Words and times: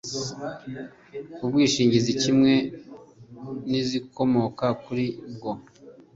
ubwishingizi 1.43 2.11
kimwe 2.21 2.53
n 3.69 3.71
izikomoka 3.81 4.65
kuri 4.83 5.05
bwo 5.33 5.51